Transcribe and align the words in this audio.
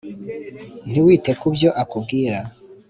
ntiwite 0.89 1.31
kubyo 1.41 1.69
akubwira 1.81 2.37